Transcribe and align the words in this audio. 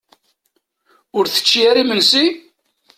Ur 1.17 1.25
tečči 1.27 1.61
ara 1.69 1.81
imensi? 1.83 2.25